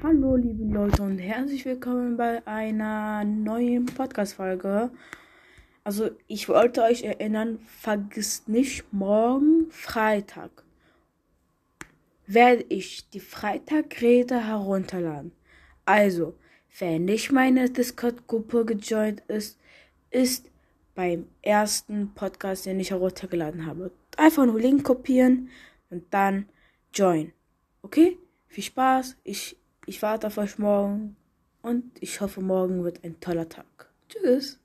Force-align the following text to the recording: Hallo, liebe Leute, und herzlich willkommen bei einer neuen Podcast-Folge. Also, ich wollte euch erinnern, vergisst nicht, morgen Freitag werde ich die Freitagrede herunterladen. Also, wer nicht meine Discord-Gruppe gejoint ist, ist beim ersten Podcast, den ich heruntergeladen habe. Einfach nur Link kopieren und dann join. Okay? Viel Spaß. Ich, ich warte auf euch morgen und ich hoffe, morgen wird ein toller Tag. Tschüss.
Hallo, 0.00 0.36
liebe 0.36 0.62
Leute, 0.62 1.02
und 1.02 1.18
herzlich 1.18 1.64
willkommen 1.64 2.16
bei 2.16 2.46
einer 2.46 3.24
neuen 3.24 3.84
Podcast-Folge. 3.86 4.92
Also, 5.82 6.10
ich 6.28 6.48
wollte 6.48 6.82
euch 6.82 7.02
erinnern, 7.02 7.58
vergisst 7.66 8.48
nicht, 8.48 8.84
morgen 8.92 9.66
Freitag 9.70 10.62
werde 12.28 12.64
ich 12.68 13.10
die 13.10 13.18
Freitagrede 13.18 14.46
herunterladen. 14.46 15.32
Also, 15.84 16.38
wer 16.78 17.00
nicht 17.00 17.32
meine 17.32 17.68
Discord-Gruppe 17.68 18.66
gejoint 18.66 19.24
ist, 19.26 19.58
ist 20.10 20.48
beim 20.94 21.26
ersten 21.42 22.14
Podcast, 22.14 22.66
den 22.66 22.78
ich 22.78 22.90
heruntergeladen 22.90 23.66
habe. 23.66 23.90
Einfach 24.16 24.46
nur 24.46 24.60
Link 24.60 24.84
kopieren 24.84 25.48
und 25.90 26.04
dann 26.10 26.48
join. 26.94 27.32
Okay? 27.82 28.16
Viel 28.46 28.64
Spaß. 28.64 29.16
Ich, 29.24 29.56
ich 29.88 30.02
warte 30.02 30.26
auf 30.26 30.36
euch 30.36 30.58
morgen 30.58 31.16
und 31.62 31.84
ich 32.00 32.20
hoffe, 32.20 32.40
morgen 32.42 32.84
wird 32.84 33.02
ein 33.04 33.18
toller 33.20 33.48
Tag. 33.48 33.88
Tschüss. 34.08 34.58